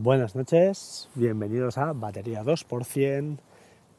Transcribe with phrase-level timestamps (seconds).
[0.00, 3.38] Buenas noches, bienvenidos a Batería 2%,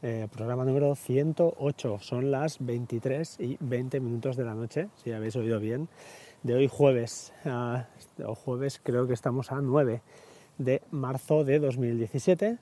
[0.01, 1.99] eh, programa número 108.
[1.99, 5.89] Son las 23 y 20 minutos de la noche, si habéis oído bien,
[6.41, 7.33] de hoy jueves.
[7.43, 7.83] Uh,
[8.23, 10.01] o jueves creo que estamos a 9
[10.57, 12.57] de marzo de 2017.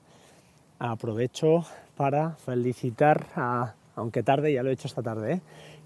[0.80, 1.64] Aprovecho
[1.96, 5.40] para felicitar, a, aunque tarde, ya lo he hecho esta tarde, ¿eh?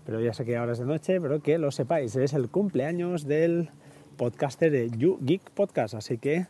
[0.05, 3.27] Pero ya sé que ahora es de noche, pero que lo sepáis, es el cumpleaños
[3.27, 3.71] del
[4.17, 6.46] podcaster de You Geek Podcast, así que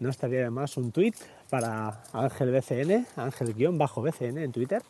[0.00, 1.14] no estaría de más un tweet
[1.50, 4.82] para Ángel BCN, Ángel-BCN en Twitter,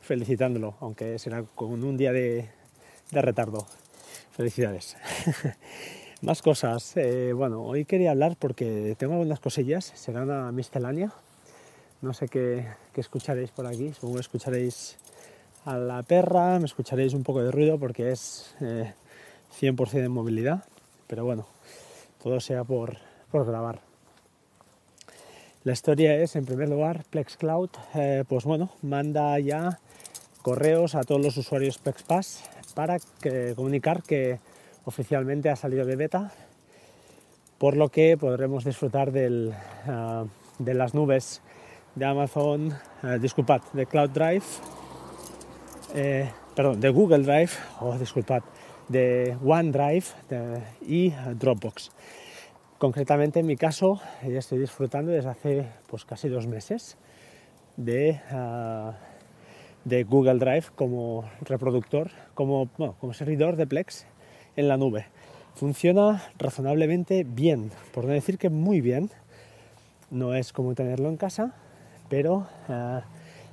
[0.00, 2.48] felicitándolo, aunque será con un día de,
[3.10, 3.66] de retardo.
[4.36, 4.96] Felicidades.
[6.22, 6.96] Más cosas.
[6.96, 11.12] Eh, bueno, hoy quería hablar porque tengo algunas cosillas, será una miscelánea.
[12.02, 14.96] No sé qué, qué escucharéis por aquí, supongo que escucharéis
[15.64, 18.92] a la perra, me escucharéis un poco de ruido porque es eh,
[19.60, 20.64] 100% de movilidad,
[21.06, 21.46] pero bueno,
[22.22, 22.96] todo sea por,
[23.30, 23.80] por grabar.
[25.62, 29.78] La historia es, en primer lugar, PlexCloud, eh, pues bueno, manda ya
[30.40, 32.42] correos a todos los usuarios PlexPass
[32.74, 32.96] para
[33.54, 34.38] comunicar que
[34.84, 36.32] oficialmente ha salido de beta,
[37.58, 39.52] por lo que podremos disfrutar del,
[39.86, 40.26] uh,
[40.58, 41.42] de las nubes
[41.94, 44.44] de Amazon, uh, disculpad, de Cloud Drive,
[45.94, 48.42] eh, perdón, de Google Drive, oh, disculpad,
[48.88, 51.90] de OneDrive de, y Dropbox.
[52.78, 56.96] Concretamente en mi caso, ya estoy disfrutando desde hace pues, casi dos meses
[57.76, 58.20] de,
[59.84, 64.06] de Google Drive como reproductor, como, como servidor de Plex
[64.56, 65.06] en la nube.
[65.54, 69.10] Funciona razonablemente bien, por no decir que muy bien.
[70.10, 71.54] No es como tenerlo en casa,
[72.08, 72.46] pero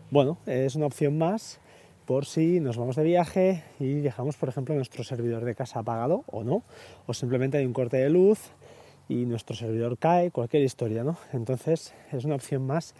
[0.09, 1.59] bueno, es una opción más
[2.07, 6.23] por si nos vamos de viaje y dejamos, por ejemplo, nuestro servidor de casa apagado
[6.27, 6.63] o no,
[7.05, 8.39] o simplemente hay un corte de luz
[9.09, 11.17] y nuestro servidor cae, cualquier historia, ¿no?
[11.33, 12.95] Entonces es una opción más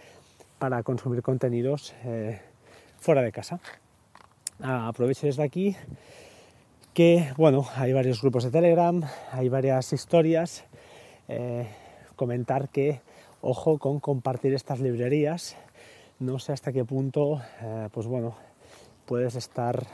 [0.59, 2.41] para consumir contenidos eh,
[2.97, 3.62] fuera de casa.
[4.59, 5.78] Ah, aprovecho desde aquí
[6.94, 9.01] que, bueno, hay varios grupos de Telegram,
[9.31, 10.66] hay varias historias.
[11.29, 11.66] Eh,
[12.17, 13.00] comentar que,
[13.40, 15.56] ojo con compartir estas librerías,
[16.19, 18.35] no sé hasta qué punto, eh, pues bueno,
[19.07, 19.88] puedes estar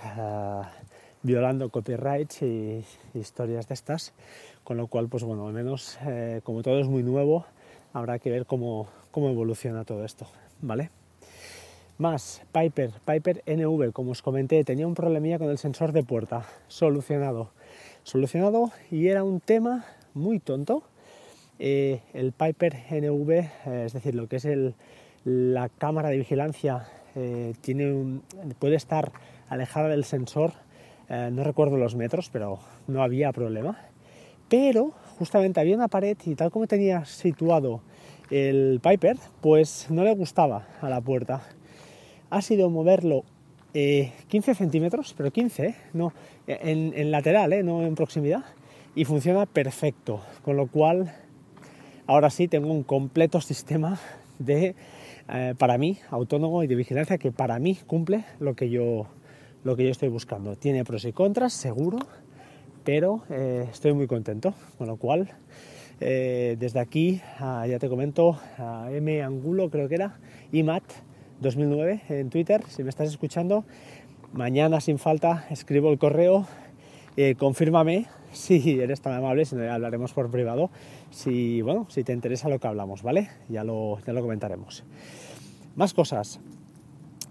[1.22, 4.14] violando copyrights y historias de estas
[4.64, 7.46] con lo cual, pues bueno, al menos eh, como todo es muy nuevo,
[7.92, 10.28] habrá que ver cómo, cómo evoluciona todo esto,
[10.62, 10.90] ¿vale?
[11.98, 16.46] Más, Piper, Piper NV, como os comenté, tenía un problemilla con el sensor de puerta,
[16.68, 17.52] solucionado.
[18.04, 20.84] Solucionado y era un tema muy tonto.
[21.60, 23.50] Eh, el Piper NV, eh,
[23.86, 24.74] es decir, lo que es el,
[25.24, 28.22] la cámara de vigilancia, eh, tiene
[28.60, 29.12] puede estar
[29.50, 30.54] alejada del sensor,
[31.10, 33.78] eh, no recuerdo los metros, pero no había problema
[34.54, 37.82] pero justamente había una pared y tal como tenía situado
[38.30, 41.42] el Piper, pues no le gustaba a la puerta.
[42.30, 43.24] Ha sido moverlo
[43.74, 45.76] 15 eh, centímetros, pero 15, ¿eh?
[45.94, 46.14] no,
[46.46, 47.64] en, lateral, ¿eh?
[47.64, 48.44] no en proximidad,
[48.94, 51.12] y funciona perfecto, con lo cual
[52.06, 54.00] ahora sí tengo un completo sistema
[54.38, 54.76] de,
[55.58, 59.08] para mí, autónomo y de vigilancia que para mí cumple lo que yo,
[59.64, 60.56] lo que yo estoy buscando.
[60.56, 62.00] Tiene pros y contras, seguro,
[62.84, 65.30] pero eh, estoy muy contento, con lo cual
[66.00, 70.20] eh, desde aquí, ah, ya te comento, a M Angulo creo que era,
[70.52, 70.84] IMAT
[71.40, 73.64] 2009 en Twitter, si me estás escuchando,
[74.34, 76.46] mañana sin falta escribo el correo,
[77.16, 78.08] eh, confírmame
[78.38, 80.70] si eres tan amable, si no hablaremos por privado,
[81.10, 83.30] si, bueno, si te interesa lo que hablamos, ¿vale?
[83.50, 84.84] Ya lo, ya lo comentaremos.
[85.76, 86.40] Más cosas.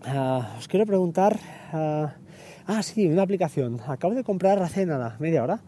[0.07, 1.39] Uh, os quiero preguntar...
[1.73, 2.23] Uh,
[2.67, 3.81] Ah, sí, una aplicación.
[3.89, 5.63] Acabo de comprar hace nada, media hora,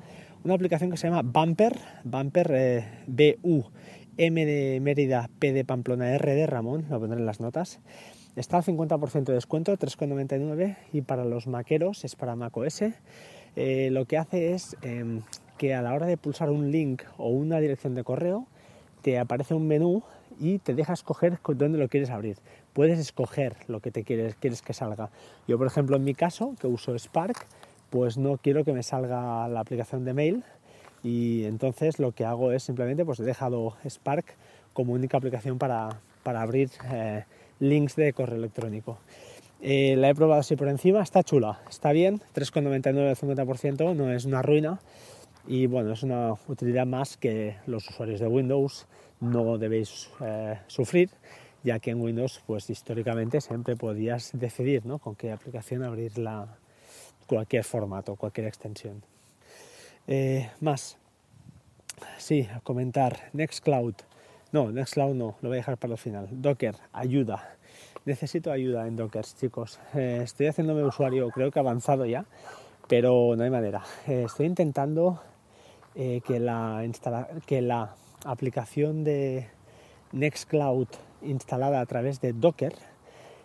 [0.45, 3.65] una aplicación que se llama Bumper, Bumper eh, B-U,
[4.16, 7.81] M de Mérida, P de Pamplona, R de Ramón, lo pondré en las notas.
[8.37, 12.84] Está al 50% de descuento, 3,99 y para los maqueros es para macOS.
[13.56, 15.22] Eh, lo que hace es em,
[15.59, 18.47] que a la hora de pulsar un link o una dirección de correo,
[19.03, 20.03] te aparece un menú
[20.41, 22.39] y te deja escoger dónde lo quieres abrir
[22.74, 25.09] puedes escoger lo que te quieres, quieres que salga.
[25.48, 27.47] Yo, por ejemplo, en mi caso, que uso Spark,
[27.89, 30.45] pues no quiero que me salga la aplicación de mail
[31.03, 34.34] y entonces lo que hago es simplemente, pues he dejado Spark
[34.72, 37.24] como única aplicación para, para abrir eh,
[37.60, 38.98] links de correo electrónico.
[39.66, 44.13] Eh, la he probado así por encima, está chula, está bien, 3,99 al 50%, no
[44.13, 44.78] es una ruina.
[45.47, 48.87] Y bueno, es una utilidad más que los usuarios de Windows.
[49.21, 51.11] No debéis eh, sufrir
[51.63, 54.99] ya que en Windows pues históricamente siempre podías decidir ¿no?
[54.99, 56.47] con qué aplicación abrir la,
[57.27, 59.03] cualquier formato, cualquier extensión.
[60.07, 60.99] Eh, más,
[62.19, 63.95] sí, a comentar, Nextcloud,
[64.53, 67.57] no, Nextcloud no, lo voy a dejar para el final, Docker, ayuda,
[68.04, 72.24] necesito ayuda en Docker, chicos, eh, estoy haciéndome usuario, creo que avanzado ya,
[72.89, 75.21] pero no hay manera, eh, estoy intentando
[75.95, 76.84] que, la
[77.47, 79.47] que la aplicación de
[80.10, 80.89] Nextcloud
[81.22, 82.74] instalada a través de Docker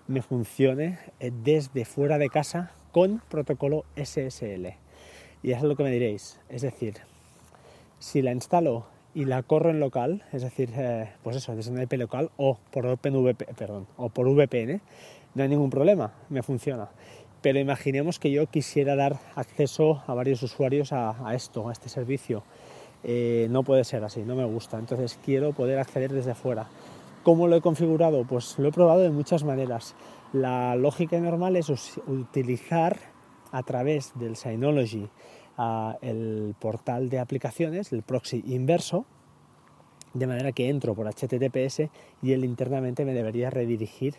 [0.07, 4.73] me funcione desde fuera de casa con protocolo SSL.
[5.43, 6.39] Y eso es lo que me diréis.
[6.49, 6.95] Es decir,
[7.99, 11.83] si la instalo y la corro en local, es decir, eh, pues eso, desde una
[11.83, 14.81] IP local o por OpenVPN, perdón, o por VPN,
[15.35, 16.89] no hay ningún problema, me funciona.
[17.41, 22.43] Pero imaginemos que yo quisiera dar acceso a varios usuarios a, esto, a este servicio.
[23.03, 24.77] Eh, no puede ser así, no me gusta.
[24.77, 26.67] Entonces quiero poder acceder desde fuera.
[27.23, 28.25] ¿Cómo lo he configurado?
[28.25, 29.95] Pues lo he probado de muchas maneras.
[30.33, 31.69] La lógica normal es
[32.07, 32.97] utilizar
[33.51, 35.09] a través del Synology
[36.01, 39.05] el portal de aplicaciones, el proxy inverso,
[40.13, 41.89] de manera que entro por HTTPS
[42.21, 44.15] y él internamente me debería redirigir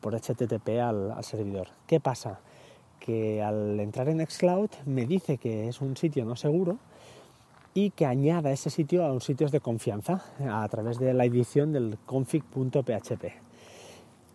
[0.00, 1.68] por HTTP al, servidor.
[1.86, 2.40] ¿Qué pasa?
[2.98, 6.78] Que al entrar en Xcloud me dice que es un sitio no seguro
[7.74, 11.72] y que añada ese sitio a un sitio de confianza a través de la edición
[11.72, 13.24] del config.php.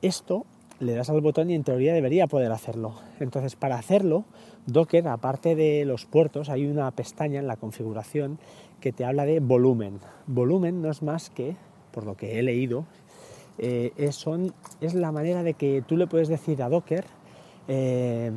[0.02, 0.46] Esto
[0.80, 2.96] le das al botón y en teoría debería poder hacerlo.
[3.20, 4.26] Entonces, para hacerlo,
[4.66, 8.40] Docker, aparte de los puertos, hay una pestaña en la configuración
[8.82, 10.00] que te habla de volumen.
[10.28, 11.56] Volumen no es más que,
[11.92, 12.86] por lo que he leído,
[13.58, 14.26] eh, es,
[14.94, 17.06] la manera de que tú le puedes decir a Docker
[17.68, 18.32] eh,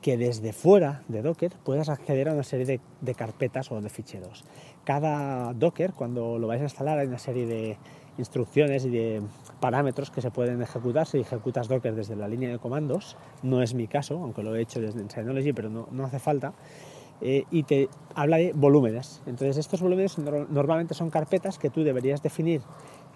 [0.00, 3.88] que desde fuera de Docker puedas acceder a una serie de, de, carpetas o de
[3.88, 4.44] ficheros.
[4.82, 7.78] Cada Docker, cuando lo vais a instalar, hay una serie de
[8.18, 9.22] instrucciones y de
[9.60, 13.16] parámetros que se pueden ejecutar si ejecutas Docker desde la línea de comandos.
[13.42, 16.52] No es mi caso, aunque lo he hecho desde Synology, pero no, no hace falta.
[17.20, 19.22] Eh, y te habla de volúmenes.
[19.26, 22.60] Entonces estos volúmenes normalmente son carpetas que tú deberías definir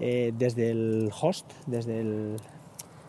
[0.00, 2.36] eh, desde el host, desde el,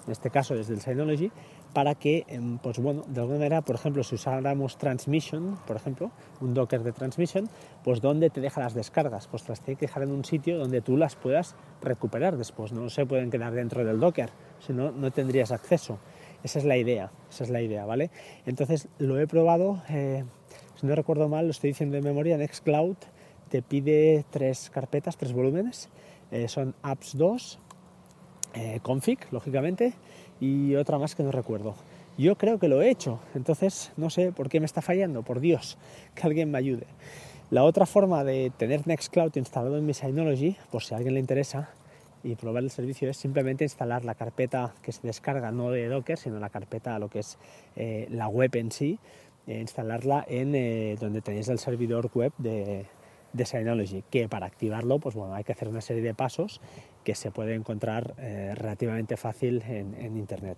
[0.06, 1.32] en este caso desde el Synology,
[1.74, 6.12] para que, em, pues bueno, de alguna manera, por ejemplo, si usáramos Transmission, por ejemplo,
[6.42, 7.50] un Docker de Transmission,
[7.84, 9.28] pues ¿dónde te deja las descargas?
[9.28, 12.90] Pues las tiene que dejar en un sitio donde tú las puedas recuperar después, no
[12.90, 14.30] se pueden quedar dentro del Docker,
[14.60, 16.00] si no, no tendrías acceso.
[16.44, 18.12] Esa es la idea, esa es la idea, ¿vale?
[18.46, 20.24] Entonces lo he probado, eh,
[20.76, 22.96] si no recuerdo mal, lo estoy diciendo de memoria, Nextcloud
[23.50, 25.90] te pide tres carpetas, tres volúmenes,
[26.32, 27.60] eh, son apps 2,
[28.54, 29.94] eh, config, lógicamente,
[30.40, 31.76] y otra más que no recuerdo.
[32.18, 35.40] Yo creo que lo he hecho, entonces no sé por qué me está fallando, por
[35.40, 35.78] Dios,
[36.16, 36.88] que alguien me ayude.
[37.52, 41.20] La otra forma de tener Nextcloud instalado en mi Synology, por si a alguien le
[41.20, 41.70] interesa,
[42.24, 46.18] y probar el servicio es simplemente instalar la carpeta que se descarga, no de Docker,
[46.18, 47.38] sino la carpeta, lo que es
[47.76, 49.00] eh, la web en sí,
[49.48, 52.86] e instalarla en eh, donde tenéis el servidor web de,
[53.34, 56.62] de Synology, que para activarlo, pues bueno, hay que hacer una serie de pasos
[57.04, 60.58] que se puede encontrar eh, relativamente fácil en, Internet.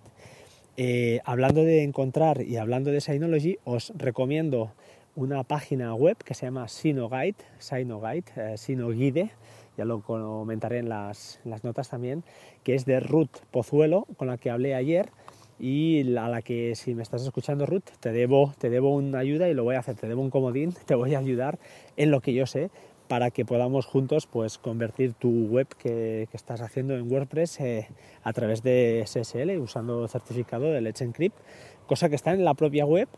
[0.76, 4.72] Eh, hablando de encontrar y hablando de Synology, os recomiendo
[5.14, 9.30] una página web que se llama Sinoguide, Sinoguide, eh,
[9.76, 12.24] ya lo comentaré en las, las, notas también,
[12.62, 15.10] que es de Ruth Pozuelo, con la que hablé ayer
[15.62, 19.48] y a la que si me estás escuchando Ruth, te debo, te debo una ayuda
[19.48, 21.60] y lo voy a hacer, te debo un comodín, te voy a ayudar
[21.96, 22.70] en lo que yo sé
[23.06, 27.88] para que podamos juntos pues, convertir tu web que, estás haciendo en WordPress eh,
[28.24, 31.36] a través de SSL usando certificado de Let's Encrypt,
[31.86, 33.08] cosa que está en la propia web.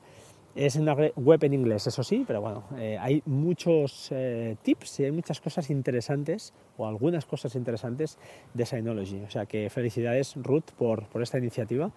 [0.54, 5.04] Es una web en inglés, eso sí, pero bueno, eh, hay muchos eh, tips y
[5.04, 8.18] hay muchas cosas interesantes o algunas cosas interesantes
[8.52, 9.22] de Synology.
[9.22, 11.90] O sea que felicidades Ruth por, por esta iniciativa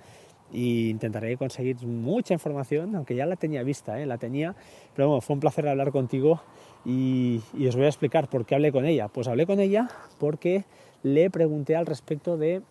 [0.51, 4.55] y intentaré conseguir mucha información, aunque ya la tenía vista, la tenía,
[4.95, 6.41] pero bueno, fue un placer hablar contigo
[6.85, 9.07] y, os voy a explicar por qué hablé con ella.
[9.09, 9.89] Pues hablé con ella
[10.19, 10.63] porque
[11.03, 12.61] le pregunté al respecto de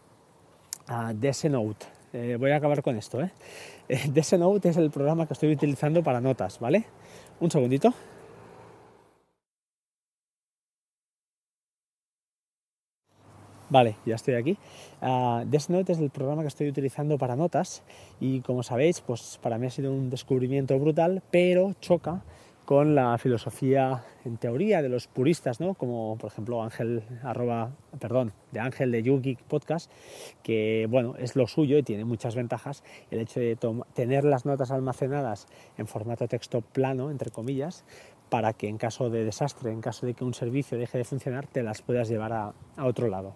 [0.89, 1.75] uh.
[2.13, 3.21] Eh, voy a acabar con esto.
[3.21, 3.31] ¿eh?
[3.89, 6.87] eh es el programa que estoy utilizando para notas, ¿vale?
[7.41, 7.93] Un segundito.
[13.69, 14.57] Vale, ya estoy aquí.
[15.03, 17.83] Uh, Desnote es el programa que estoy utilizando para notas
[18.21, 22.23] y como sabéis, pues para mí ha sido un descubrimiento brutal, pero choca
[22.65, 25.75] con la filosofía en teoría de los puristas, ¿no?
[25.75, 27.71] como por ejemplo Ángel, arroba,
[28.01, 29.91] perdón, de Ángel de YouGeek Podcast,
[30.43, 32.83] que bueno, es lo suyo y tiene muchas ventajas.
[33.13, 33.57] El hecho de
[33.95, 35.47] tener las notas almacenadas
[35.79, 37.85] en formato texto plano, entre comillas,
[38.29, 41.47] para que en caso de desastre, en caso de que un servicio deje de funcionar,
[41.47, 43.35] te las puedas llevar a, otro lado.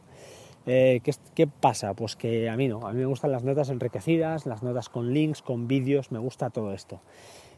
[0.66, 1.94] Eh, ¿qué, ¿qué, pasa?
[1.94, 5.12] Pues que a mí no, a mí me gustan las notas enriquecidas, las notas con
[5.12, 7.00] links, con vídeos, me gusta todo esto.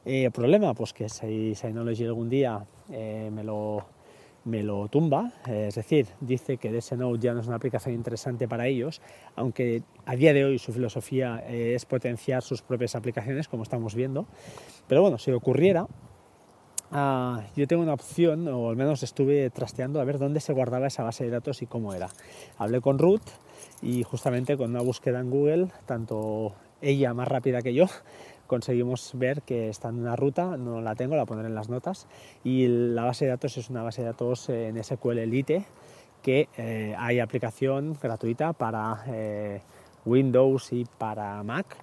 [0.04, 3.84] Eh, problema, pues que si Synology algún día eh, me, lo,
[4.44, 8.48] me lo tumba, eh, es decir, dice que DSNode ya no es una aplicación interesante
[8.48, 9.00] para ellos,
[9.36, 14.26] aunque a día de hoy su filosofía es potenciar sus propias aplicaciones, como estamos viendo.
[14.88, 15.86] Pero bueno, si ocurriera,
[16.92, 20.86] ah, yo tengo una opción, o al menos estuve trasteando a ver dónde se guardaba
[20.86, 22.08] esa base de datos y cómo era.
[22.58, 23.22] Hablé con Ruth
[23.80, 27.86] y justamente con una búsqueda en Google, tanto ella más rápida que yo,
[28.46, 32.06] conseguimos ver que está en una ruta, no la tengo, la pondré en las notas,
[32.44, 35.64] y la base de datos es una base de datos en SQL Elite
[36.22, 39.60] que eh, hay aplicación gratuita para eh,
[40.04, 41.76] Windows y para Mac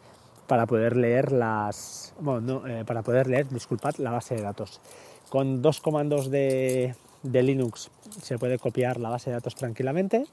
[0.49, 4.81] para poder leer las bueno, eh, para poder leer, disculpad, la base de datos.
[5.29, 7.91] Con dos comandos de, de Linux
[8.21, 10.25] se puede copiar la base de datos tranquilamente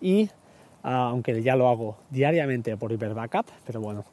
[0.00, 0.30] y
[0.84, 4.04] ah, aunque ya lo hago diariamente por Hyper Backup, pero bueno,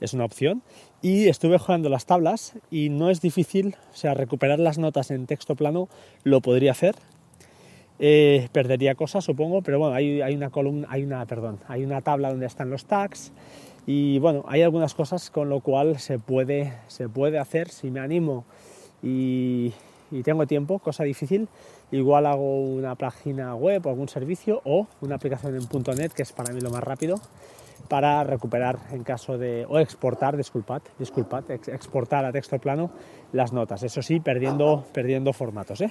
[0.00, 0.62] es una opción.
[1.02, 5.26] Y estuve jugando las tablas y no es difícil, o sea, recuperar las notas en
[5.26, 5.88] texto plano
[6.24, 6.96] lo podría hacer.
[8.00, 12.30] Eh, perdería cosas, supongo, pero bueno, hay, una columna, hay una, perdón, hay una tabla
[12.30, 13.32] donde están los tags
[13.86, 18.00] y bueno, hay algunas cosas con lo cual se puede, se puede hacer si me
[18.00, 18.44] animo
[19.02, 19.72] y,
[20.10, 21.48] y tengo tiempo, cosa difícil,
[21.90, 26.32] igual hago una página web o algún servicio o una aplicación en .NET que es
[26.32, 27.16] para mí lo más rápido
[27.88, 32.90] para recuperar en caso de, o exportar, disculpad, disculpad, exportar a texto plano
[33.32, 33.82] las notas.
[33.82, 35.80] Eso sí, perdiendo, perdiendo formatos.
[35.80, 35.90] ¿eh?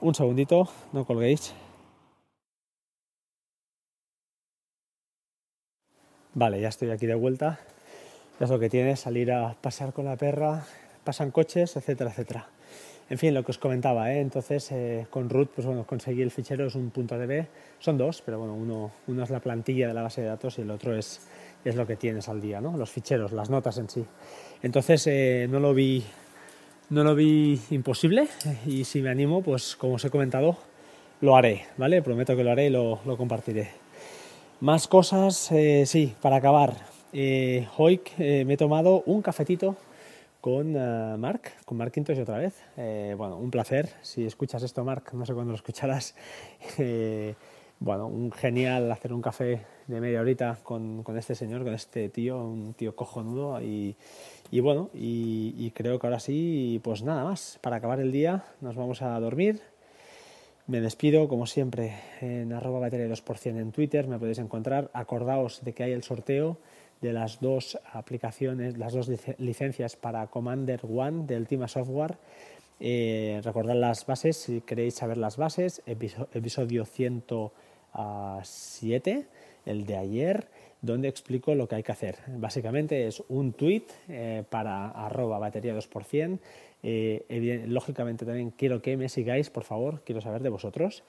[0.00, 1.54] Un segundito, no colguéis.
[6.34, 7.58] Vale, ya estoy aquí de vuelta.
[8.38, 10.64] Es lo que tiene salir a pasear con la perra,
[11.02, 12.46] pasan coches, etcétera, etcétera.
[13.10, 14.20] En fin, lo que os comentaba, ¿eh?
[14.20, 17.46] entonces eh, con root pues bueno, conseguí el fichero, es un punto .db,
[17.78, 20.62] son dos, pero bueno, uno, uno es la plantilla de la base de datos y
[20.62, 21.26] el otro es,
[21.64, 22.76] es lo que tienes al día, ¿no?
[22.76, 24.04] los ficheros, las notas en sí.
[24.62, 26.04] Entonces eh, no, lo vi,
[26.90, 28.28] no lo vi imposible
[28.66, 30.58] y si me animo, pues como os he comentado,
[31.22, 32.02] lo haré, ¿vale?
[32.02, 33.87] Prometo que lo haré y lo, lo compartiré.
[34.60, 35.52] Más cosas,
[35.84, 36.74] sí, para acabar.
[37.76, 39.76] hoy me he tomado un cafetito
[40.40, 42.54] con uh, Mark, con Mark Quintos y otra vez.
[42.76, 43.88] Eh, bueno, un placer.
[44.02, 46.14] Si escuchas esto, Mark, no sé cuándo lo escucharás.
[46.78, 47.34] Eh,
[47.80, 52.08] bueno, un genial hacer un café de media horita con, con, este señor, con este
[52.08, 53.60] tío, un tío cojonudo.
[53.62, 53.94] Y,
[54.50, 57.58] y bueno, y, y, creo que ahora sí, pues nada más.
[57.60, 59.60] Para acabar el día, nos vamos a dormir.
[60.68, 64.06] Me despido, como siempre, en arroba batería 2% en Twitter.
[64.06, 64.90] Me podéis encontrar.
[64.92, 66.58] Acordaos de que hay el sorteo
[67.00, 69.08] de las dos aplicaciones, las dos
[69.38, 72.18] licencias para Commander One del Tima Software.
[72.80, 79.26] Eh, recordad las bases si queréis saber las bases, episodio 107,
[79.64, 80.48] el de ayer,
[80.82, 82.16] donde explico lo que hay que hacer.
[82.28, 86.38] Básicamente es un tweet eh, para arroba batería 2%.
[86.82, 91.02] Eh, lógicamente también quiero que me sigáis, por favor, quiero saber de vosotros.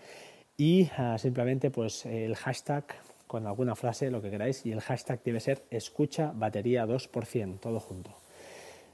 [0.57, 2.85] Y ah, simplemente pues el hashtag
[3.29, 7.79] con alguna frase, lo que queráis, y el hashtag debe ser escucha batería 2%, todo
[7.79, 8.09] junto.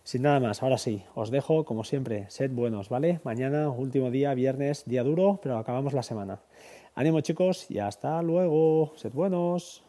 [0.03, 3.22] Sin nada más, ahora sí, os dejo, como siempre, sed buenos, ¿vale?
[3.24, 6.41] Mañana, último día, viernes, día duro, pero acabamos la semana.
[6.96, 9.85] Ánimo chicos y hasta luego, sed buenos.